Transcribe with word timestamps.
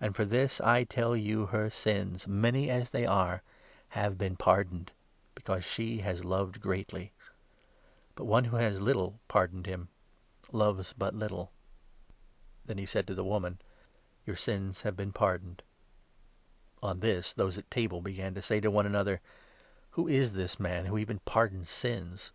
And 0.00 0.16
for 0.16 0.24
this, 0.24 0.56
47 0.56 0.68
I 0.74 0.82
tell 0.82 1.16
you, 1.16 1.46
her 1.46 1.70
sins, 1.70 2.26
many 2.26 2.68
as 2.68 2.90
they 2.90 3.06
are, 3.06 3.44
have 3.90 4.18
been 4.18 4.34
pardoned, 4.34 4.90
because 5.36 5.62
she 5.62 5.98
has 6.00 6.24
loved 6.24 6.60
greatly; 6.60 7.12
but 8.16 8.24
one 8.24 8.46
who 8.46 8.56
has 8.56 8.80
little 8.80 9.20
pardoned 9.28 9.66
him, 9.66 9.90
loves 10.50 10.92
but 10.92 11.14
little." 11.14 11.52
Then 12.64 12.78
he 12.78 12.84
said 12.86 13.06
to 13.06 13.14
the 13.14 13.22
woman:" 13.22 13.60
Your 14.26 14.34
sins 14.34 14.82
have 14.82 14.96
been 14.96 15.12
pardoned." 15.12 15.62
48 16.80 16.90
On 16.90 16.98
this, 16.98 17.32
those 17.32 17.56
at 17.56 17.70
table 17.70 18.00
began 18.00 18.34
to 18.34 18.42
say 18.42 18.58
to 18.58 18.72
one 18.72 18.86
another: 18.86 19.20
49" 19.90 19.90
Who 19.92 20.08
is 20.08 20.32
this 20.32 20.58
man 20.58 20.86
who 20.86 20.98
even 20.98 21.20
pardons 21.20 21.70
sins 21.70 22.32